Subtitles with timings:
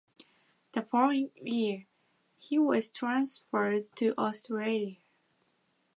[0.71, 1.85] The following year,
[2.39, 4.95] he was transferred to Australia.